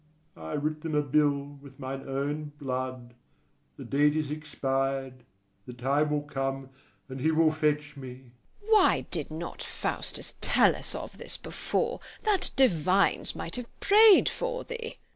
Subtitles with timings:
[0.35, 3.13] I writ them a bill with mine own blood:
[3.77, 5.23] the date is expired;
[5.67, 6.71] the time will come,
[7.07, 8.31] and he will fetch me.
[8.31, 8.71] FIRST SCHOLAR.
[8.73, 14.63] Why did not Faustus tell us of this before, that divines might have prayed for
[14.63, 14.97] thee?